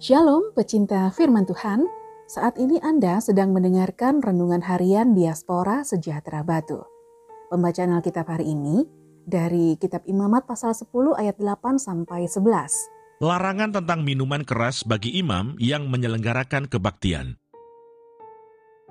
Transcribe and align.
Shalom 0.00 0.56
pecinta 0.56 1.12
firman 1.12 1.44
Tuhan, 1.44 1.84
saat 2.24 2.56
ini 2.56 2.80
Anda 2.80 3.20
sedang 3.20 3.52
mendengarkan 3.52 4.24
Renungan 4.24 4.64
Harian 4.64 5.12
Diaspora 5.12 5.84
Sejahtera 5.84 6.40
Batu. 6.40 6.80
Pembacaan 7.52 7.92
Alkitab 7.92 8.24
hari 8.24 8.48
ini 8.48 8.88
dari 9.28 9.76
Kitab 9.76 10.08
Imamat 10.08 10.48
pasal 10.48 10.72
10 10.72 10.88
ayat 11.20 11.36
8 11.36 11.76
sampai 11.76 12.24
11. 12.24 13.20
Larangan 13.20 13.76
tentang 13.76 14.00
minuman 14.00 14.40
keras 14.40 14.88
bagi 14.88 15.20
imam 15.20 15.60
yang 15.60 15.84
menyelenggarakan 15.92 16.64
kebaktian. 16.72 17.36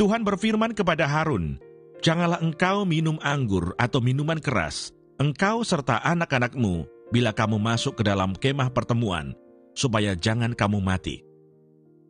Tuhan 0.00 0.24
berfirman 0.24 0.72
kepada 0.72 1.04
Harun, 1.04 1.60
Janganlah 2.00 2.40
engkau 2.40 2.88
minum 2.88 3.20
anggur 3.20 3.76
atau 3.76 4.00
minuman 4.00 4.40
keras, 4.40 4.96
engkau 5.20 5.68
serta 5.68 6.00
anak-anakmu, 6.00 6.88
bila 7.12 7.36
kamu 7.36 7.60
masuk 7.60 8.00
ke 8.00 8.08
dalam 8.08 8.32
kemah 8.32 8.72
pertemuan, 8.72 9.36
supaya 9.74 10.14
jangan 10.14 10.54
kamu 10.54 10.80
mati. 10.80 11.26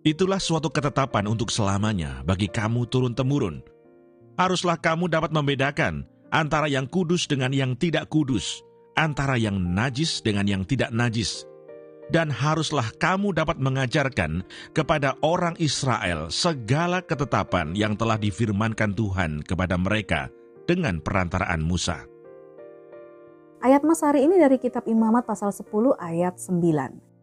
Itulah 0.05 0.37
suatu 0.37 0.69
ketetapan 0.69 1.25
untuk 1.25 1.49
selamanya 1.49 2.21
bagi 2.29 2.45
kamu 2.45 2.85
turun-temurun. 2.93 3.65
Haruslah 4.37 4.77
kamu 4.77 5.09
dapat 5.09 5.33
membedakan 5.33 6.05
antara 6.29 6.69
yang 6.69 6.85
kudus 6.85 7.25
dengan 7.25 7.57
yang 7.57 7.73
tidak 7.73 8.13
kudus, 8.13 8.61
antara 9.01 9.41
yang 9.41 9.57
najis 9.57 10.21
dengan 10.21 10.45
yang 10.45 10.63
tidak 10.69 10.93
najis. 10.93 11.49
Dan 12.13 12.29
haruslah 12.29 12.93
kamu 13.01 13.33
dapat 13.33 13.57
mengajarkan 13.57 14.45
kepada 14.77 15.17
orang 15.25 15.57
Israel 15.57 16.29
segala 16.29 17.01
ketetapan 17.01 17.73
yang 17.73 17.97
telah 17.97 18.21
difirmankan 18.21 18.93
Tuhan 18.93 19.41
kepada 19.41 19.81
mereka 19.81 20.29
dengan 20.69 21.01
perantaraan 21.01 21.65
Musa. 21.65 22.05
Ayat 23.65 23.81
Mas 23.89 24.05
hari 24.05 24.29
ini 24.29 24.37
dari 24.37 24.61
kitab 24.61 24.85
Imamat 24.85 25.25
pasal 25.25 25.49
10 25.49 25.65
ayat 25.97 26.37
9. 26.37 27.14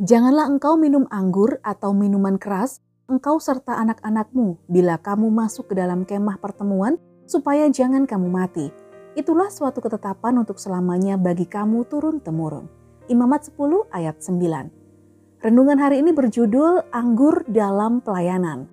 Janganlah 0.00 0.48
engkau 0.48 0.80
minum 0.80 1.04
anggur 1.12 1.60
atau 1.60 1.92
minuman 1.92 2.40
keras, 2.40 2.80
engkau 3.04 3.36
serta 3.36 3.76
anak-anakmu, 3.84 4.56
bila 4.64 4.96
kamu 4.96 5.28
masuk 5.28 5.68
ke 5.68 5.74
dalam 5.76 6.08
kemah 6.08 6.40
pertemuan, 6.40 6.96
supaya 7.28 7.68
jangan 7.68 8.08
kamu 8.08 8.32
mati. 8.32 8.72
Itulah 9.12 9.52
suatu 9.52 9.84
ketetapan 9.84 10.40
untuk 10.40 10.56
selamanya 10.56 11.20
bagi 11.20 11.44
kamu 11.44 11.84
turun-temurun. 11.84 12.64
Imamat 13.12 13.52
10 13.52 13.92
ayat 13.92 14.24
9. 14.24 15.44
Renungan 15.44 15.76
hari 15.76 16.00
ini 16.00 16.16
berjudul 16.16 16.88
Anggur 16.96 17.44
dalam 17.44 18.00
Pelayanan. 18.00 18.72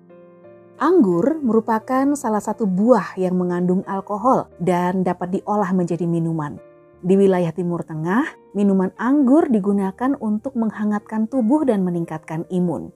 Anggur 0.80 1.44
merupakan 1.44 2.16
salah 2.16 2.40
satu 2.40 2.64
buah 2.64 3.20
yang 3.20 3.36
mengandung 3.36 3.84
alkohol 3.84 4.48
dan 4.64 5.04
dapat 5.04 5.36
diolah 5.36 5.76
menjadi 5.76 6.08
minuman. 6.08 6.56
Di 6.98 7.14
wilayah 7.14 7.54
Timur 7.54 7.86
Tengah, 7.86 8.26
minuman 8.58 8.90
anggur 8.98 9.46
digunakan 9.46 10.18
untuk 10.18 10.58
menghangatkan 10.58 11.30
tubuh 11.30 11.62
dan 11.62 11.86
meningkatkan 11.86 12.42
imun. 12.50 12.90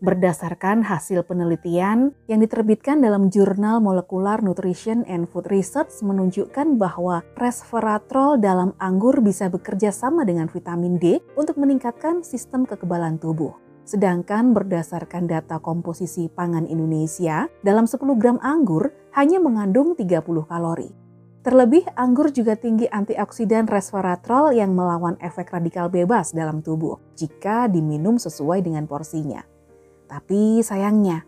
Berdasarkan 0.00 0.80
hasil 0.80 1.26
penelitian 1.28 2.16
yang 2.24 2.40
diterbitkan 2.40 3.04
dalam 3.04 3.28
jurnal 3.28 3.84
Molecular 3.84 4.40
Nutrition 4.40 5.04
and 5.04 5.28
Food 5.28 5.52
Research 5.52 5.92
menunjukkan 6.00 6.80
bahwa 6.80 7.20
resveratrol 7.36 8.40
dalam 8.40 8.72
anggur 8.80 9.20
bisa 9.20 9.52
bekerja 9.52 9.92
sama 9.92 10.24
dengan 10.24 10.48
vitamin 10.48 10.96
D 10.96 11.20
untuk 11.36 11.60
meningkatkan 11.60 12.24
sistem 12.24 12.64
kekebalan 12.64 13.20
tubuh. 13.20 13.52
Sedangkan 13.84 14.56
berdasarkan 14.56 15.28
data 15.28 15.60
komposisi 15.60 16.32
pangan 16.32 16.64
Indonesia, 16.64 17.44
dalam 17.60 17.84
10 17.84 18.00
gram 18.16 18.40
anggur 18.40 18.88
hanya 19.12 19.36
mengandung 19.36 19.92
30 19.92 20.24
kalori. 20.48 21.07
Terlebih, 21.38 21.86
anggur 21.94 22.34
juga 22.34 22.58
tinggi 22.58 22.90
antioksidan 22.90 23.70
resveratrol 23.70 24.50
yang 24.50 24.74
melawan 24.74 25.14
efek 25.22 25.54
radikal 25.54 25.86
bebas 25.86 26.34
dalam 26.34 26.66
tubuh 26.66 26.98
jika 27.14 27.70
diminum 27.70 28.18
sesuai 28.18 28.66
dengan 28.66 28.90
porsinya. 28.90 29.46
Tapi 30.10 30.58
sayangnya, 30.66 31.22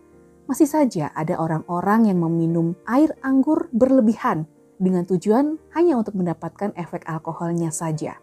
masih 0.51 0.67
saja 0.67 1.15
ada 1.15 1.39
orang-orang 1.39 2.11
yang 2.11 2.19
meminum 2.19 2.75
air 2.91 3.15
anggur 3.23 3.71
berlebihan 3.71 4.51
dengan 4.83 5.07
tujuan 5.07 5.63
hanya 5.79 5.95
untuk 5.95 6.19
mendapatkan 6.19 6.75
efek 6.75 7.07
alkoholnya 7.07 7.71
saja. 7.71 8.19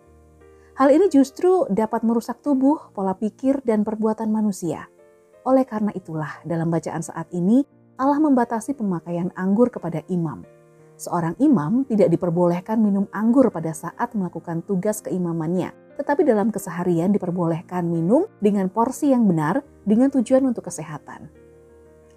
Hal 0.76 0.92
ini 0.92 1.08
justru 1.08 1.72
dapat 1.72 2.04
merusak 2.04 2.44
tubuh, 2.44 2.92
pola 2.92 3.16
pikir, 3.16 3.64
dan 3.64 3.88
perbuatan 3.88 4.28
manusia. 4.28 4.92
Oleh 5.48 5.64
karena 5.64 5.96
itulah, 5.96 6.44
dalam 6.44 6.68
bacaan 6.68 7.00
saat 7.00 7.32
ini, 7.32 7.64
Allah 7.96 8.20
membatasi 8.20 8.76
pemakaian 8.76 9.32
anggur 9.40 9.72
kepada 9.72 10.04
imam 10.12 10.57
Seorang 10.98 11.38
imam 11.38 11.86
tidak 11.86 12.10
diperbolehkan 12.10 12.82
minum 12.82 13.06
anggur 13.14 13.54
pada 13.54 13.70
saat 13.70 14.18
melakukan 14.18 14.66
tugas 14.66 15.06
keimamannya, 15.06 15.70
tetapi 15.94 16.26
dalam 16.26 16.50
keseharian 16.50 17.14
diperbolehkan 17.14 17.86
minum 17.86 18.26
dengan 18.42 18.66
porsi 18.66 19.14
yang 19.14 19.30
benar 19.30 19.62
dengan 19.86 20.10
tujuan 20.10 20.42
untuk 20.50 20.66
kesehatan. 20.66 21.30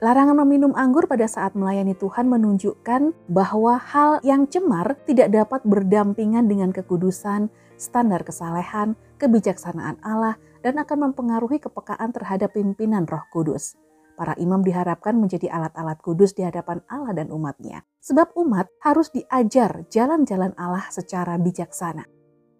Larangan 0.00 0.32
meminum 0.32 0.72
anggur 0.72 1.04
pada 1.04 1.28
saat 1.28 1.52
melayani 1.52 1.92
Tuhan 1.92 2.24
menunjukkan 2.32 3.28
bahwa 3.28 3.76
hal 3.76 4.24
yang 4.24 4.48
cemar 4.48 4.96
tidak 5.04 5.28
dapat 5.28 5.60
berdampingan 5.60 6.48
dengan 6.48 6.72
kekudusan, 6.72 7.52
standar 7.76 8.24
kesalehan, 8.24 8.96
kebijaksanaan 9.20 10.00
Allah, 10.00 10.40
dan 10.64 10.80
akan 10.80 11.12
mempengaruhi 11.12 11.60
kepekaan 11.60 12.16
terhadap 12.16 12.56
pimpinan 12.56 13.04
Roh 13.04 13.28
Kudus. 13.28 13.76
Para 14.20 14.36
imam 14.36 14.60
diharapkan 14.60 15.16
menjadi 15.16 15.48
alat-alat 15.48 16.04
kudus 16.04 16.36
di 16.36 16.44
hadapan 16.44 16.84
Allah 16.92 17.16
dan 17.16 17.32
umatnya. 17.32 17.88
Sebab 18.04 18.36
umat 18.36 18.68
harus 18.84 19.08
diajar 19.08 19.88
jalan-jalan 19.88 20.52
Allah 20.60 20.84
secara 20.92 21.40
bijaksana. 21.40 22.04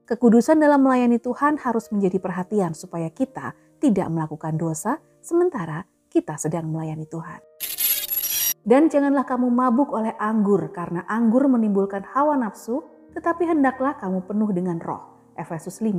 Kekudusan 0.09 0.57
dalam 0.57 0.81
melayani 0.81 1.21
Tuhan 1.21 1.61
harus 1.61 1.93
menjadi 1.93 2.17
perhatian 2.17 2.73
supaya 2.73 3.13
kita 3.13 3.53
tidak 3.77 4.09
melakukan 4.09 4.57
dosa 4.57 5.05
sementara 5.21 5.85
kita 6.09 6.41
sedang 6.41 6.65
melayani 6.65 7.05
Tuhan. 7.05 7.45
Dan 8.65 8.89
janganlah 8.89 9.29
kamu 9.29 9.53
mabuk 9.53 9.93
oleh 9.93 10.17
anggur 10.17 10.65
karena 10.73 11.05
anggur 11.13 11.45
menimbulkan 11.45 12.09
hawa 12.09 12.41
nafsu, 12.41 12.81
tetapi 13.13 13.45
hendaklah 13.45 14.01
kamu 14.01 14.25
penuh 14.25 14.49
dengan 14.57 14.81
roh. 14.81 15.33
Efesus 15.37 15.85
5 15.85 15.93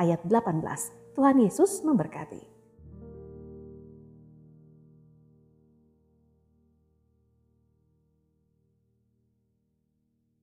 ayat 0.00 0.24
18. 0.24 1.12
Tuhan 1.12 1.36
Yesus 1.36 1.84
memberkati. 1.84 2.51